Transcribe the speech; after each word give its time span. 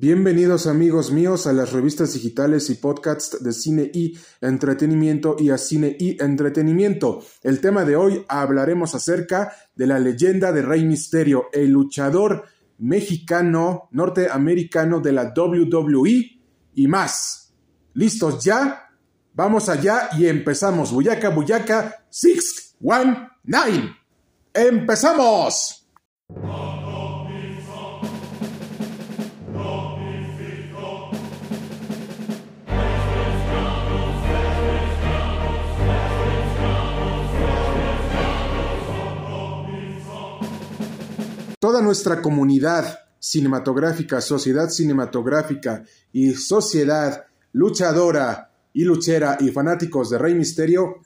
Bienvenidos 0.00 0.66
amigos 0.66 1.12
míos 1.12 1.46
a 1.46 1.52
las 1.52 1.72
revistas 1.72 2.14
digitales 2.14 2.70
y 2.70 2.76
podcasts 2.76 3.44
de 3.44 3.52
cine 3.52 3.90
y 3.92 4.16
entretenimiento 4.40 5.36
y 5.38 5.50
a 5.50 5.58
cine 5.58 5.94
y 6.00 6.16
entretenimiento. 6.24 7.22
El 7.42 7.60
tema 7.60 7.84
de 7.84 7.96
hoy 7.96 8.24
hablaremos 8.26 8.94
acerca 8.94 9.52
de 9.76 9.86
la 9.86 9.98
leyenda 9.98 10.52
de 10.52 10.62
Rey 10.62 10.86
Misterio, 10.86 11.48
el 11.52 11.68
luchador 11.68 12.44
mexicano 12.78 13.90
norteamericano 13.90 15.00
de 15.00 15.12
la 15.12 15.34
WWE 15.36 16.40
y 16.76 16.88
más. 16.88 17.52
¿Listos 17.92 18.42
ya? 18.42 18.88
Vamos 19.34 19.68
allá 19.68 20.08
y 20.16 20.28
empezamos. 20.28 20.92
Buyaca, 20.92 21.28
buyaca, 21.28 22.06
619. 22.08 23.96
¡Empezamos! 24.54 25.79
Toda 41.60 41.82
nuestra 41.82 42.22
comunidad 42.22 43.00
cinematográfica, 43.18 44.22
sociedad 44.22 44.70
cinematográfica 44.70 45.84
y 46.10 46.32
sociedad 46.32 47.26
luchadora 47.52 48.50
y 48.72 48.84
luchera 48.84 49.36
y 49.38 49.50
fanáticos 49.50 50.08
de 50.08 50.16
Rey 50.16 50.34
Misterio, 50.34 51.02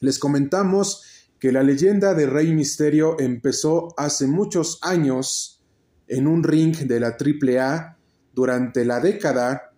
les 0.00 0.18
comentamos 0.18 1.02
que 1.38 1.52
la 1.52 1.62
leyenda 1.62 2.14
de 2.14 2.24
Rey 2.24 2.54
Misterio 2.54 3.20
empezó 3.20 3.92
hace 3.98 4.26
muchos 4.26 4.78
años 4.80 5.62
en 6.08 6.26
un 6.26 6.42
ring 6.42 6.74
de 6.74 6.98
la 6.98 7.08
AAA 7.08 7.98
durante 8.32 8.86
la 8.86 8.98
década 8.98 9.74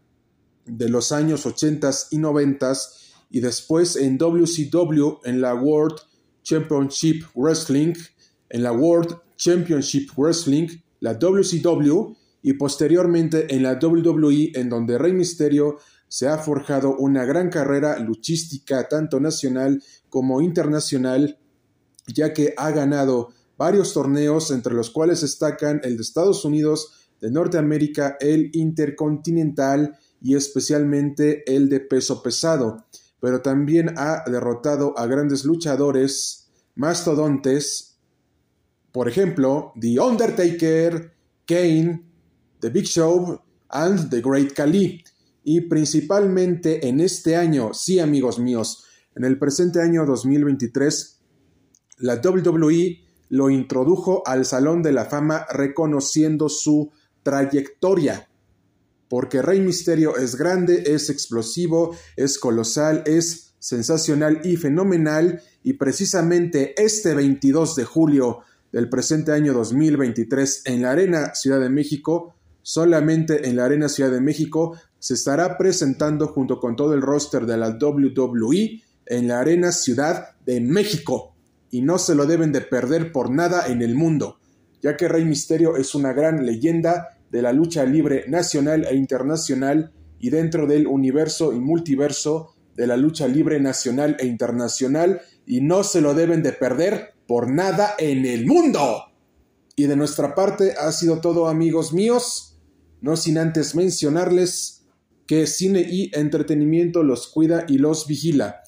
de 0.64 0.88
los 0.90 1.10
años 1.10 1.44
80 1.44 1.90
y 2.12 2.18
90 2.18 2.72
y 3.30 3.40
después 3.40 3.96
en 3.96 4.16
WCW 4.16 5.22
en 5.24 5.40
la 5.40 5.56
World 5.56 5.96
Championship 6.44 7.24
Wrestling, 7.34 7.94
en 8.48 8.62
la 8.62 8.70
World 8.70 9.23
Championship 9.36 10.10
Wrestling, 10.16 10.68
la 11.00 11.14
WCW, 11.14 12.14
y 12.42 12.52
posteriormente 12.54 13.54
en 13.54 13.62
la 13.62 13.78
WWE, 13.80 14.52
en 14.54 14.68
donde 14.68 14.98
Rey 14.98 15.12
Misterio 15.12 15.78
se 16.08 16.28
ha 16.28 16.38
forjado 16.38 16.96
una 16.96 17.24
gran 17.24 17.48
carrera 17.48 17.98
luchística 17.98 18.86
tanto 18.86 19.18
nacional 19.18 19.82
como 20.10 20.42
internacional, 20.42 21.38
ya 22.06 22.32
que 22.32 22.52
ha 22.56 22.70
ganado 22.70 23.30
varios 23.56 23.94
torneos, 23.94 24.50
entre 24.50 24.74
los 24.74 24.90
cuales 24.90 25.22
destacan 25.22 25.80
el 25.84 25.96
de 25.96 26.02
Estados 26.02 26.44
Unidos, 26.44 27.08
de 27.20 27.30
Norteamérica, 27.30 28.16
el 28.20 28.50
Intercontinental 28.52 29.98
y 30.20 30.36
especialmente 30.36 31.42
el 31.52 31.68
de 31.68 31.80
peso 31.80 32.22
pesado, 32.22 32.84
pero 33.20 33.40
también 33.40 33.94
ha 33.96 34.22
derrotado 34.30 34.98
a 34.98 35.06
grandes 35.06 35.44
luchadores, 35.44 36.48
mastodontes, 36.74 37.93
por 38.94 39.08
ejemplo, 39.08 39.72
The 39.80 39.98
Undertaker, 39.98 41.12
Kane, 41.44 42.00
The 42.60 42.70
Big 42.70 42.84
Show 42.84 43.40
and 43.70 44.08
The 44.08 44.20
Great 44.20 44.52
Khali. 44.52 45.02
Y 45.42 45.62
principalmente 45.62 46.86
en 46.86 47.00
este 47.00 47.34
año, 47.34 47.74
sí 47.74 47.98
amigos 47.98 48.38
míos, 48.38 48.84
en 49.16 49.24
el 49.24 49.36
presente 49.36 49.82
año 49.82 50.06
2023, 50.06 51.20
la 51.98 52.20
WWE 52.24 53.00
lo 53.30 53.50
introdujo 53.50 54.22
al 54.26 54.44
Salón 54.44 54.80
de 54.84 54.92
la 54.92 55.06
Fama 55.06 55.44
reconociendo 55.52 56.48
su 56.48 56.92
trayectoria. 57.24 58.28
Porque 59.08 59.42
Rey 59.42 59.60
Misterio 59.60 60.16
es 60.16 60.36
grande, 60.36 60.84
es 60.86 61.10
explosivo, 61.10 61.96
es 62.16 62.38
colosal, 62.38 63.02
es 63.06 63.56
sensacional 63.58 64.42
y 64.44 64.56
fenomenal. 64.56 65.42
Y 65.64 65.72
precisamente 65.72 66.80
este 66.80 67.14
22 67.14 67.74
de 67.74 67.84
julio 67.84 68.44
del 68.74 68.88
presente 68.88 69.30
año 69.30 69.52
2023 69.52 70.62
en 70.64 70.82
la 70.82 70.90
Arena 70.90 71.32
Ciudad 71.36 71.60
de 71.60 71.70
México, 71.70 72.34
solamente 72.60 73.48
en 73.48 73.54
la 73.54 73.66
Arena 73.66 73.88
Ciudad 73.88 74.10
de 74.10 74.20
México 74.20 74.76
se 74.98 75.14
estará 75.14 75.56
presentando 75.56 76.26
junto 76.26 76.58
con 76.58 76.74
todo 76.74 76.92
el 76.92 77.00
roster 77.00 77.46
de 77.46 77.56
la 77.56 77.78
WWE 77.80 78.82
en 79.06 79.28
la 79.28 79.38
Arena 79.38 79.70
Ciudad 79.70 80.30
de 80.44 80.60
México. 80.60 81.36
Y 81.70 81.82
no 81.82 81.98
se 81.98 82.16
lo 82.16 82.26
deben 82.26 82.50
de 82.50 82.62
perder 82.62 83.12
por 83.12 83.30
nada 83.30 83.68
en 83.68 83.80
el 83.80 83.94
mundo, 83.94 84.40
ya 84.82 84.96
que 84.96 85.06
Rey 85.06 85.24
Misterio 85.24 85.76
es 85.76 85.94
una 85.94 86.12
gran 86.12 86.44
leyenda 86.44 87.10
de 87.30 87.42
la 87.42 87.52
lucha 87.52 87.84
libre 87.84 88.24
nacional 88.26 88.88
e 88.90 88.96
internacional 88.96 89.92
y 90.18 90.30
dentro 90.30 90.66
del 90.66 90.88
universo 90.88 91.52
y 91.52 91.60
multiverso 91.60 92.56
de 92.74 92.88
la 92.88 92.96
lucha 92.96 93.28
libre 93.28 93.60
nacional 93.60 94.16
e 94.18 94.26
internacional 94.26 95.20
y 95.46 95.60
no 95.60 95.84
se 95.84 96.00
lo 96.00 96.12
deben 96.14 96.42
de 96.42 96.52
perder 96.52 97.13
por 97.26 97.50
nada 97.50 97.94
en 97.98 98.26
el 98.26 98.46
mundo. 98.46 99.04
Y 99.76 99.86
de 99.86 99.96
nuestra 99.96 100.34
parte 100.34 100.74
ha 100.78 100.92
sido 100.92 101.20
todo 101.20 101.48
amigos 101.48 101.92
míos, 101.92 102.58
no 103.00 103.16
sin 103.16 103.38
antes 103.38 103.74
mencionarles 103.74 104.84
que 105.26 105.46
cine 105.46 105.80
y 105.80 106.10
entretenimiento 106.14 107.02
los 107.02 107.28
cuida 107.28 107.64
y 107.68 107.78
los 107.78 108.06
vigila. 108.06 108.62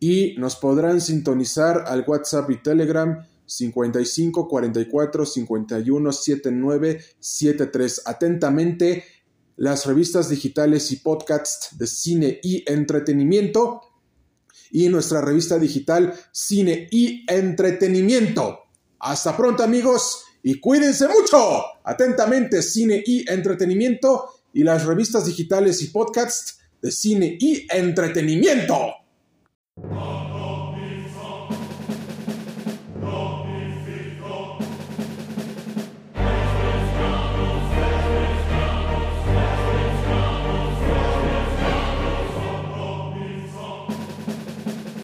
Y 0.00 0.36
nos 0.38 0.56
podrán 0.56 1.00
sintonizar 1.00 1.84
al 1.86 2.04
WhatsApp 2.06 2.50
y 2.50 2.62
Telegram 2.62 3.26
55 3.46 4.48
44 4.48 5.26
51 5.26 6.12
79 6.12 7.00
73. 7.18 8.02
Atentamente, 8.04 9.04
las 9.56 9.86
revistas 9.86 10.28
digitales 10.28 10.92
y 10.92 10.96
podcasts 10.96 11.76
de 11.76 11.86
cine 11.86 12.40
y 12.42 12.62
entretenimiento 12.70 13.80
y 14.70 14.88
nuestra 14.88 15.20
revista 15.20 15.58
digital 15.58 16.14
Cine 16.32 16.88
y 16.90 17.24
Entretenimiento. 17.26 18.60
Hasta 19.00 19.36
pronto 19.36 19.62
amigos 19.62 20.24
y 20.42 20.60
cuídense 20.60 21.08
mucho. 21.08 21.62
Atentamente 21.84 22.62
Cine 22.62 23.02
y 23.04 23.30
Entretenimiento 23.30 24.30
y 24.52 24.62
las 24.64 24.84
revistas 24.84 25.26
digitales 25.26 25.82
y 25.82 25.88
podcasts 25.88 26.58
de 26.80 26.90
cine 26.90 27.36
y 27.40 27.66
entretenimiento. 27.70 28.94